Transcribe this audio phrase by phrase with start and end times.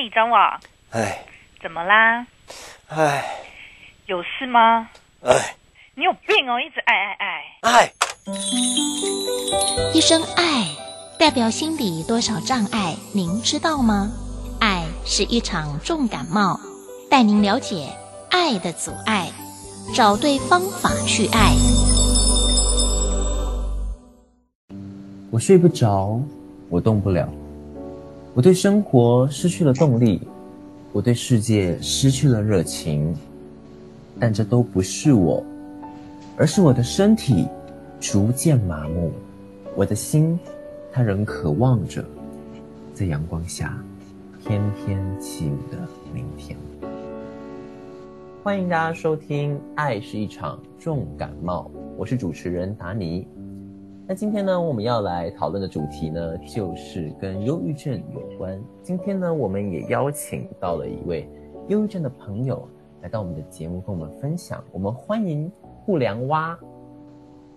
[0.00, 0.60] 嘿，张网，
[0.90, 1.26] 哎，
[1.60, 2.24] 怎么啦？
[2.86, 3.24] 哎，
[4.06, 4.88] 有事吗？
[5.24, 5.56] 哎，
[5.96, 7.42] 你有病哦，一直爱爱爱。
[7.62, 7.92] 哎，
[9.92, 10.68] 一声爱，
[11.18, 12.94] 代表心里多少障碍？
[13.12, 14.12] 您知道吗？
[14.60, 16.60] 爱是一场重感冒，
[17.10, 17.88] 带您了解
[18.30, 19.32] 爱的阻碍，
[19.96, 21.56] 找对方法去爱。
[25.32, 26.20] 我睡不着，
[26.70, 27.28] 我动不了，
[28.38, 30.20] 我对生活失去了动力，
[30.92, 33.12] 我对世界失去了热情，
[34.20, 35.42] 但这都不是我，
[36.36, 37.48] 而是我的身体
[37.98, 39.10] 逐渐麻木，
[39.74, 40.38] 我的心，
[40.92, 42.04] 它仍渴望着
[42.94, 43.76] 在阳光下
[44.46, 45.76] 翩翩起舞的
[46.14, 46.56] 明天。
[48.44, 53.26] 欢迎大家收听《爱是一场重感冒》，我是主持人达尼。
[54.10, 58.58] 那今天呢，我们要来讨论的主题呢，就是跟忧郁症有关。
[58.82, 61.28] 今天呢，我们也邀请到了一位
[61.66, 62.66] 忧郁症的朋友
[63.02, 64.64] 来到我们的节目，跟我们分享。
[64.72, 65.52] 我们欢迎
[65.84, 66.58] 不良蛙。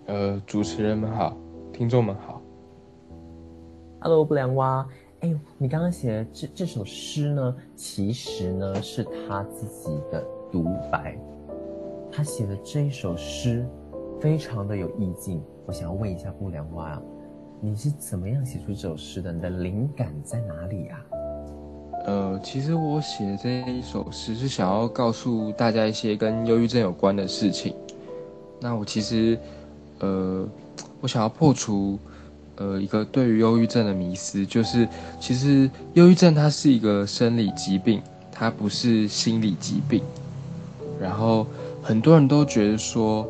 [0.08, 1.38] 呃，主持人们好，
[1.71, 2.41] 听众们好。
[4.02, 4.86] Hello，不良蛙。
[5.21, 10.21] 哎，你刚刚写的这这首诗呢，其实呢是他自己的
[10.52, 11.17] 独白。
[12.11, 13.65] 他写的这一首诗，
[14.22, 15.41] 非常的有意境。
[15.66, 17.02] 我想要问一下不良蛙，
[17.59, 19.33] 你是怎么样写出这首诗的？
[19.33, 21.02] 你的灵感在哪里啊？
[22.05, 27.73] 呃，其实我写这一首诗是想要告诉大家一些跟忧郁症有关的事情。
[28.59, 29.38] 那我其实，
[29.99, 30.47] 呃，
[30.99, 31.97] 我想要破除，
[32.58, 34.88] 呃，一个对于忧郁症的迷思，就是
[35.19, 37.99] 其实忧郁症它是一个生理疾病，
[38.31, 40.03] 它不是心理疾病。
[40.99, 41.47] 然后
[41.81, 43.27] 很多人都觉得说，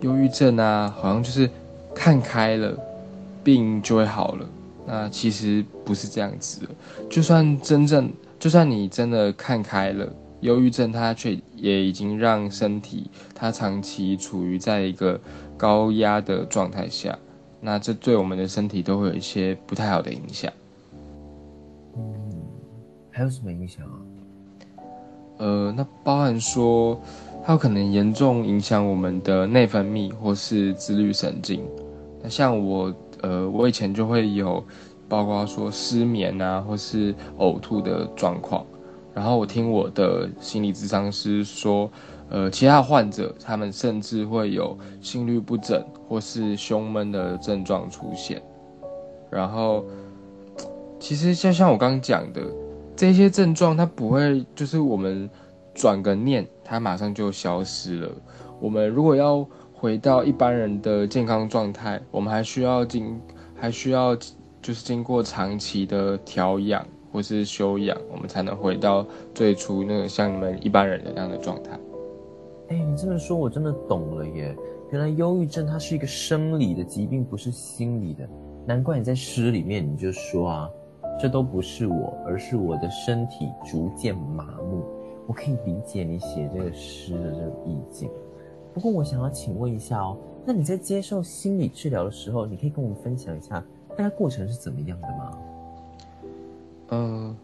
[0.00, 1.50] 忧郁症啊，好像就是
[1.94, 2.78] 看开了，
[3.42, 4.46] 病就会好了。
[4.86, 6.68] 那其实不是这样子的。
[7.10, 10.08] 就算真正，就算你真的看开了，
[10.40, 15.20] 忧郁症它却也已经让身体它长期处于在一个
[15.56, 17.18] 高压的状态下。
[17.60, 20.52] 那这对我们的身体都会有一些不太好的影响。
[21.96, 22.02] 嗯，
[23.10, 23.98] 还有什么影响啊？
[25.38, 27.00] 呃，那包含说。
[27.48, 31.64] 它可能严重影响我们的内分泌或是自律神经。
[32.22, 34.62] 那像我，呃，我以前就会有，
[35.08, 38.66] 包括说失眠啊，或是呕吐的状况。
[39.14, 41.90] 然后我听我的心理咨商师说，
[42.28, 48.42] 呃，其他患者他们甚至会有心律不整或是胸闷的症状出现。
[49.30, 49.86] 然后，
[51.00, 52.42] 其实就像我刚刚讲的，
[52.94, 55.30] 这些症状它不会就是我们。
[55.74, 58.10] 转个念，它马上就消失了。
[58.60, 63.18] 我们如果要回到一般人的健康状态，我们还需要经，
[63.54, 64.14] 还需要
[64.60, 71.70] 就是经过长期的调养或是休养，我们才能回到最初那个像你们一般人的那样的状态。
[72.68, 74.54] 哎，你这么说，我真的懂了耶！
[74.90, 78.28] 原来忧郁症它是一个生理的疾病，不是心理的。
[78.66, 80.68] 难怪你在诗里面你就说啊，
[81.18, 84.84] 这都不是我，而是我的身体逐渐麻木。
[85.28, 88.08] 我可以理解你写这个诗的这个意境，
[88.72, 95.38] 不过我想要请问一下哦，那你在接受心理治疗的时候，你可以跟我们分享一下大概过程是怎么样的吗？
[96.92, 97.36] 嗯、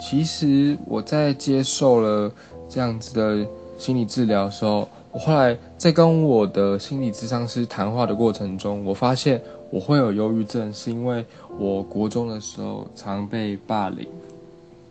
[0.00, 2.32] 其实我在接受了
[2.66, 3.46] 这样子的
[3.76, 9.38] 心理治疗的时候，我后来在跟我的心理咨商师谈话的过程中，我发现
[9.70, 11.26] 我会有忧郁症，是因为
[11.58, 14.08] 我国中的时候常被霸凌，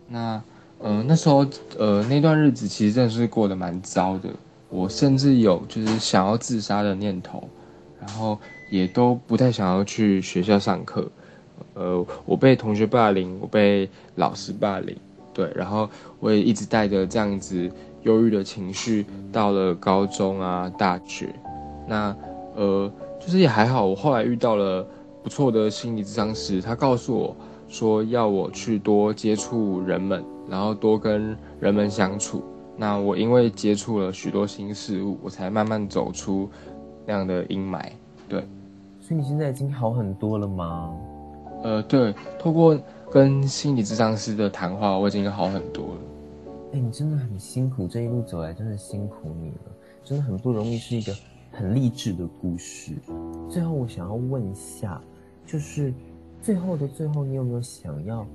[0.06, 0.40] 那。
[0.80, 1.44] 嗯、呃，那时候，
[1.78, 4.28] 呃，那段日子其实真的是过得蛮糟的。
[4.70, 7.48] 我甚至有就是想要自杀的念头，
[7.98, 8.38] 然后
[8.70, 11.08] 也都不太想要去学校上课。
[11.74, 14.96] 呃，我被同学霸凌，我被老师霸凌，
[15.32, 15.88] 对，然后
[16.20, 17.70] 我也一直带着这样子
[18.02, 21.34] 忧郁的情绪到了高中啊、大学。
[21.86, 22.14] 那
[22.54, 24.86] 呃，就是也还好，我后来遇到了
[25.22, 27.36] 不错的心理咨商师，他告诉我
[27.68, 30.24] 说要我去多接触人们。
[30.50, 32.42] 然后多跟人们相处，
[32.74, 36.48] 那我因为接触了许多新事物，我才慢慢走出
[37.04, 37.82] 那样的阴霾。
[38.26, 38.40] 对，
[38.98, 40.96] 所以你现在已经好很多了吗？
[41.62, 42.80] 呃，对，透过
[43.10, 46.00] 跟心理咨商师的谈话，我已经好很多了。
[46.72, 49.72] 哎，你真的很辛苦，这一路走来真的辛苦你了，
[50.02, 51.12] 真的很不容易，是一个
[51.52, 52.94] 很励志的故事。
[53.48, 55.00] 最后，我想要问一下，
[55.46, 55.92] 就是
[56.42, 58.26] 最后的最后，你有没有想要？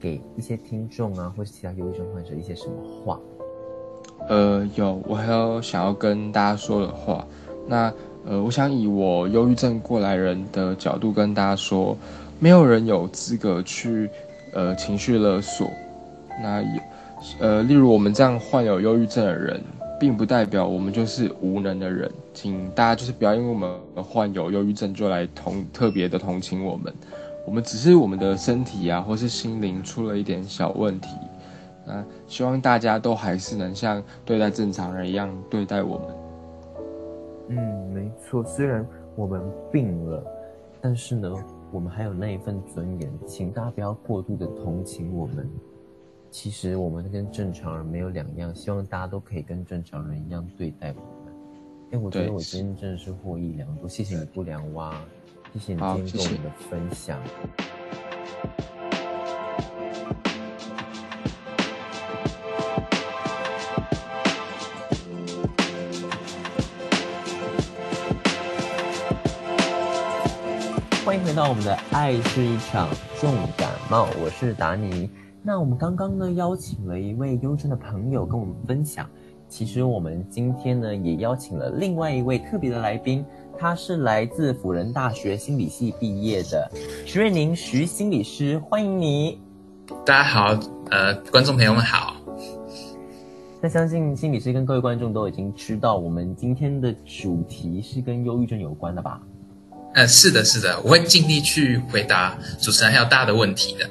[0.00, 3.18] 给一些听众啊，或是其他忧郁症患者一些什么话？
[4.28, 7.26] 呃，有，我还有想要跟大家说的话。
[7.66, 7.90] 那
[8.26, 11.96] 呃，我想以我忧郁症过来人的角度跟大家说，
[12.38, 14.10] 没有人有资格去
[14.52, 15.70] 呃情绪勒索，
[16.42, 16.82] 那也，
[17.40, 19.58] 呃，例如我们这样患有忧郁症的人，
[19.98, 23.70] 并不代表我们就是无能的人，请大家就是不要因为我们
[24.02, 26.92] 患有忧郁症就来同特别的同情我们。
[27.46, 31.10] 我们只是我们的身体啊，或是心灵出了一点小问题。
[31.86, 36.08] 那希望大家都还是能像对待正常人一样对待我们。
[37.50, 37.58] 嗯，
[37.92, 38.42] 没错。
[38.42, 40.24] 虽然我们病了，
[40.80, 41.30] 但是呢，
[41.70, 45.46] 我们还有那一份尊严，请大家不要过度的同情我们。
[46.34, 51.32] 其实我们跟正常人没有两样，希望大家都可以跟正常人一样对待我们。
[51.92, 55.00] 哎，我觉得我今天真的是获益良多，谢谢你不良蛙。
[55.52, 57.22] 谢谢你今天跟我们的分享。
[71.06, 72.88] 欢迎回到我们的《爱是一场
[73.20, 75.08] 重感冒》，我是达尼。
[75.46, 79.06] 那我们刚刚呢邀请了一位忧郁症的朋友跟我们分享。
[79.46, 83.22] 其实我们今天呢也邀请了另外一位特别的来宾。
[83.58, 86.68] 他是来自辅仁大学心理系毕业的
[87.04, 89.38] 徐瑞宁徐心理师，欢迎你。
[90.06, 90.58] 大家好，
[90.90, 92.16] 呃，观众朋友们好。
[93.60, 99.20] 那相信心理师跟各位观众都已经知道，我们今天的主题是跟忧郁症有关的吧？
[99.92, 103.86] 呃，是的，是的，我会尽力去回答主持人还有大的问题的。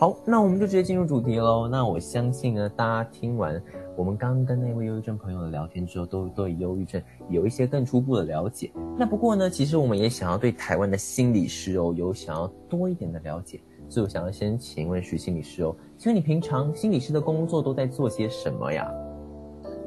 [0.00, 1.66] 好，那我们就直接进入主题喽。
[1.66, 3.60] 那我相信呢，大家听完。
[3.96, 8.70] 我们刚刚跟那位忧郁症朋友的聊天之后，都对忧郁症有一些更初步的了解。
[8.96, 13.60] 那不过呢，其实我们也想要对台湾的心理师哦，有想要多一点的了解。
[13.88, 18.88] 所以我想要先请问徐心理师哦，请问你平常心理师的工作都在做些什么呀？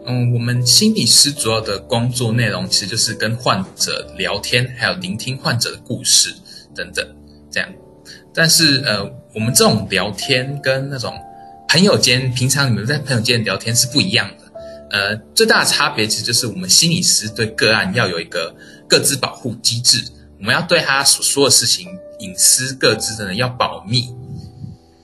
[0.08, 6.36] 嗯，我们心理师主要的工作内容其实就是跟患者聊天，还有聆听患者的故事
[6.76, 7.08] 等等
[7.50, 7.70] 这样。
[8.34, 11.14] 但是呃，我们这种聊天跟那种。
[11.74, 14.52] 朋友间，平常你们在朋友间聊天是不一样的。
[14.90, 18.54] 呃，最大的差别其实就是我们心理师对个案要有一个
[18.90, 20.04] 各自保护机制，
[20.38, 21.88] 我们要对他所说的事情
[22.20, 24.14] 隐私、各自的要保密。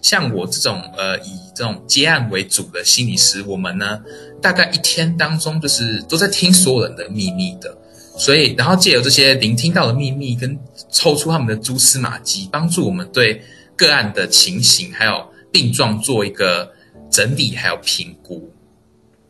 [0.01, 4.01] 像我这种呃以这种接案为主的心理师，我们呢
[4.41, 7.77] 大概一天当中就是都在听所有人的秘密的，
[8.17, 10.59] 所以然后借由这些聆听到的秘密跟
[10.89, 13.41] 抽出他们的蛛丝马迹，帮助我们对
[13.77, 15.25] 个案的情形还有。
[15.49, 16.69] 病状做一个
[17.09, 18.51] 整理，还有评估。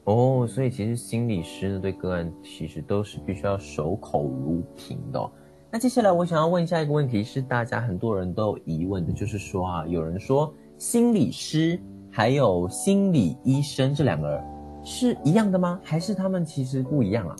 [0.05, 5.31] 哦，所以其实心理师呢，对个案其实都是必须要守口如瓶的。
[5.71, 11.79] 那接下来我想要问下一个问题，是大家很多人都有疑问的，就是说啊，有人说心理师
[12.11, 14.43] 还有心理医生这两个
[14.83, 15.79] 是一样的吗？
[15.83, 17.35] 还是他们其实不一样啊？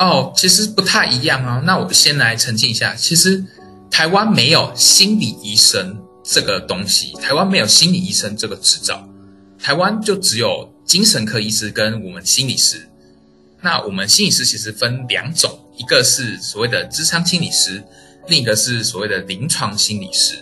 [0.00, 1.62] 哦，其实不太一样啊。
[1.64, 3.44] 那我先来澄清一下，其实
[3.88, 5.96] 台湾没有心理医生。
[6.22, 9.08] 这个东西，台湾没有心理医生这个执照，
[9.58, 12.88] 台湾就只有精神科医师跟我们心理师。
[13.62, 17.82] 那我们心理师其实分两种，一个是所谓的咨商心理师，
[18.28, 20.36] 另一个是所谓的临床心理师。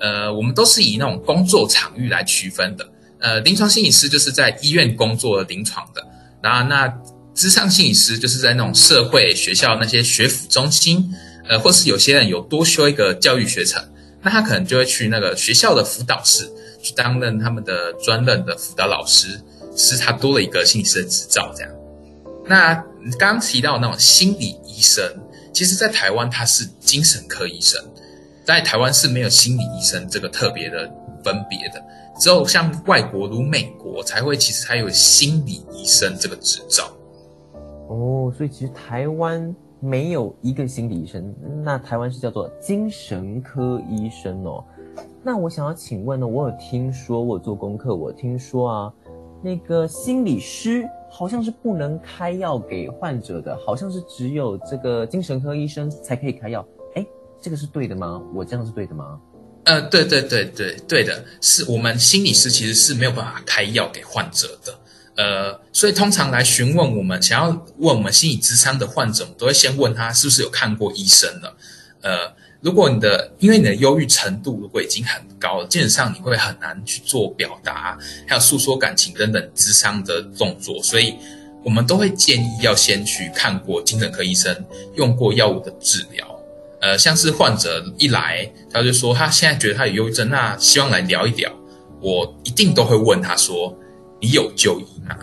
[0.00, 2.88] 呃，我们都是以那种工作场域来区分的。
[3.18, 6.06] 呃，临床心理师就是在医院工作的临床的，
[6.40, 6.86] 然后那
[7.34, 11.12] 咨商心理师就是在那种社会学校那些学辅中心，
[11.48, 13.82] 呃，或是有些人有多修一个教育学程。
[14.22, 16.50] 那他可能就会去那个学校的辅导室
[16.80, 19.38] 去担任他们的专任的辅导老师，
[19.76, 21.52] 是他多了一个心理师的执照。
[21.54, 21.70] 这样，
[22.46, 22.74] 那
[23.18, 25.04] 刚提到那种心理医生，
[25.52, 27.78] 其实在台湾他是精神科医生，
[28.46, 30.90] 在台湾是没有心理医生这个特别的
[31.22, 31.82] 分别的，
[32.18, 36.90] 只有像外国如美国才会，其实还有心理医生这个执照。
[37.88, 39.54] 哦，所以其实台湾。
[39.80, 44.64] 没有一个心理医生，那台湾是叫做精神科医生哦。
[45.22, 48.94] 那我想要请问呢，我有听说，我做功课，我听说啊，
[49.42, 56.66] 那个心理师好像是不能开药给患者的，好像是只有这个精神科医生才可以开药。
[56.94, 57.06] 诶，
[57.38, 58.22] 这个是对的吗？
[58.32, 59.20] 我这样是对的吗？
[59.64, 64.72] 呃，对对对对对的，是我们心理师其实是没有办法开药给患者的。
[65.16, 71.56] 呃，所以通常来询问我们，想要问我们心理咨商的患者，我们都会先问他是不是有看过医生了。
[72.02, 81.14] 呃，如果你的因为你的忧郁程度如果已经很高了，基本上你会很难去做表达，还有诉说感情等等咨商的动作，所以
[81.62, 84.64] 我们都会建议要先去看过精神科医生，
[84.96, 86.26] 用过药物的治疗。
[86.80, 91.50] 呃，像是患者一来，他就说他现在觉得他有忧郁症，那希望来聊一聊，
[92.00, 93.72] 我一定都会问他说。
[94.24, 95.14] 你有就医吗？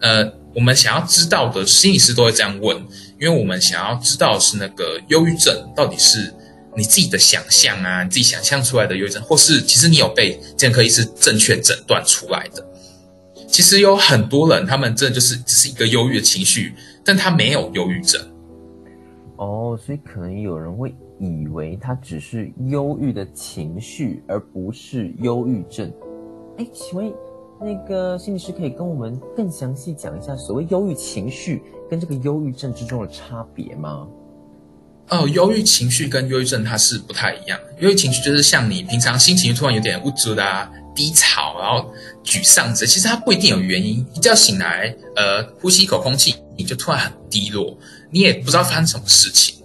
[0.00, 2.76] 呃，我们想要知道的心理师都会这样问，
[3.20, 6.34] 因为我们想要知道是那个忧郁症到底是
[6.76, 12.66] 你自己的想象啊，你自己想象出来的忧郁症，或是其实你有被健科医师正确诊断出来的。
[13.46, 18.20] 其实有很多人，他们真的就是只是一个忧郁的情绪，但他没有忧郁症。
[19.36, 25.92] 哦，所以可能有人会以为他只是忧郁的情绪，而不是忧郁症。
[26.58, 27.12] 哎，请问
[27.60, 34.06] 那个心理师可以跟我们更详细讲一下所谓忧郁情绪跟这个忧郁症之中的差别吗？
[35.08, 37.58] 哦，忧郁情绪跟忧郁症它是不太一样。
[37.80, 41.90] 忧郁情绪就是像你平常心情突然有点郁卒啊、低潮，然后
[42.22, 44.06] 沮丧之类，其实它不一定有原因。
[44.14, 47.76] 一觉醒来，呃，呼吸一口空气，你就突然很低落，
[48.10, 49.57] 你也不知道发生什么事情。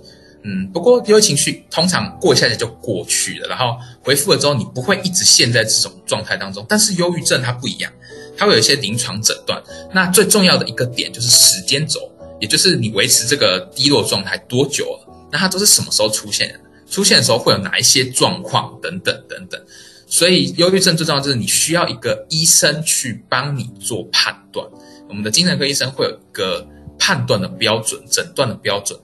[0.46, 6.66] 嗯，不过忧郁情绪通常过一下子就过去了，然后回复了之后，你不会一直陷在这种状态当中。
[6.68, 7.92] 但是忧郁症它不一样，
[8.38, 9.64] 它会有一些临床诊断。
[9.94, 15.30] 那最重要的一个点就是时间轴，也就是你维持这个低落状态多久了。
[15.32, 16.60] 那它都是什么时候出现的？
[16.90, 18.78] 出现的时候会有哪一些状况？
[18.82, 19.60] 等等等等。
[20.06, 24.68] 所以，忧郁症最重要就是你需要一个医生去帮你做判断。
[25.08, 26.68] 我们的精神科医生会有一个
[27.00, 29.00] 判断的标准、诊断的标准。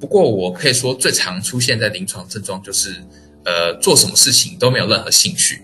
[0.00, 3.02] 不过，我可以说最常出现在临床症状就是，
[3.44, 5.62] 呃，做什么事情都没有任何兴趣，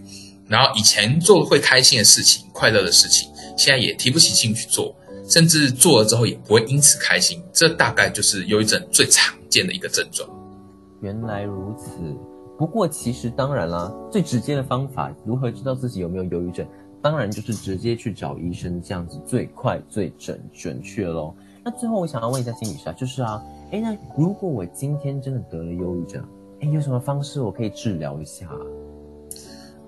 [0.49, 4.95] 然后以前做会开心的事情、快乐的事情，现在也提不起兴趣做，
[5.29, 7.43] 甚至做了之后也不会因此开心。
[7.53, 10.29] 这大概就是忧郁症最常见的一个症状。
[11.03, 11.87] 原来如此。
[12.59, 16.67] 不过其实当然啦，最直接的方法，如何知道自己有没有忧郁症？
[17.03, 21.35] 当然就是直接去找医生，这样子最快最准准确喽。
[21.65, 26.23] 那最后我想要问一下心理师啊，就是啊，诶，那如果我今天真的得了忧郁症，
[26.61, 28.51] 诶，有什么方式我可以治疗一下？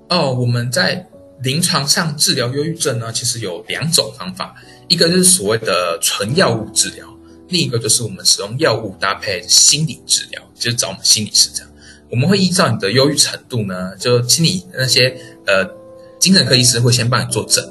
[0.09, 1.05] 哦，我们在
[1.43, 4.55] 临床上治疗忧郁症呢，其实有两种方法，
[4.87, 7.07] 一个就是所谓的纯药物治疗。
[7.49, 11.71] 另一个就是我们使用药物搭配心理治疗，就是找我们心理师这样。
[12.09, 15.15] 我们会依照你的忧郁程度呢，就心理那些
[15.47, 15.69] 呃
[16.19, 17.63] 精神科医师会先帮你做诊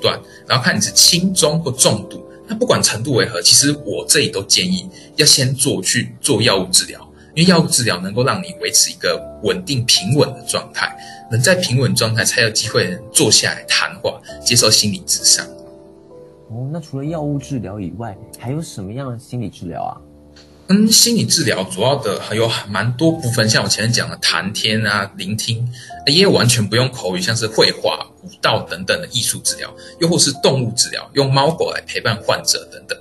[0.00, 2.25] 断，然后看你是轻中或重度。
[2.48, 7.00] 那不管程度为何，其实我这里都建议要先做去做药物治疗，
[7.34, 10.96] 因为药物治疗能够让你维持一个稳定平稳的状态，
[11.30, 15.44] 能在平稳状态才有机会坐下来谈话，接受心理咨商。
[16.48, 19.98] 哦，那除了药物治疗以外，还有什么样的心理治疗啊？
[20.68, 25.64] 嗯，心理治疗主要的还有蛮多部分，像我前面讲的谈天啊、聆听，
[26.06, 32.98] 也有完全不用口语，像是绘画、舞蹈等等的艺术治疗，又或是动物治疗，用猫狗来陪伴患者等等。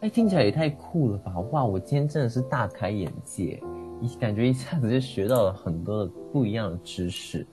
[0.00, 1.38] 哎，听起来也太酷了吧！
[1.50, 3.62] 哇，我今天真的是大开眼界，
[4.00, 7.46] 一感觉一下子就学到了很多的不一样的知识。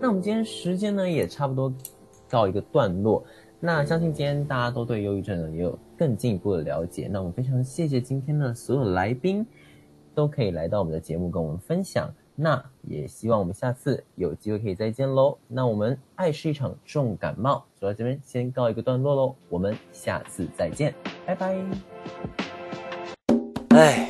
[0.00, 1.70] 那我们今天时间呢也差不多
[2.30, 3.22] 到一个段落。
[3.60, 7.08] 那相信今天大家都对忧郁症呢也有更进一步的了解。
[7.08, 9.46] 那我们非常谢谢今天的所有来宾
[10.16, 12.12] 都可以来到我们的节目跟我们分享。
[12.34, 15.38] 那也希望我们下次有机会可以再见喽。
[15.46, 19.36] 那我们爱是一场重感冒，走到这边先告一个段落喽。
[19.48, 20.92] 我们下次再见，
[21.24, 21.56] 拜拜。
[23.68, 24.08] 哎，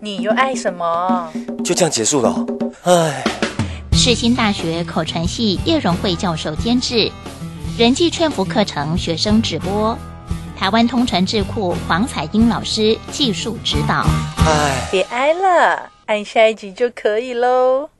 [0.00, 1.32] 你又爱什么？
[1.64, 2.46] 就这样结束了。
[2.84, 3.24] 哎，
[3.90, 7.10] 世新大学口传系叶荣惠教授监制。
[7.76, 9.98] 人际劝服课程学生直播，
[10.64, 14.06] 台湾通传智库黄彩英老师技术指导。
[14.46, 17.90] 唉，别挨了，按下一集就可以喽。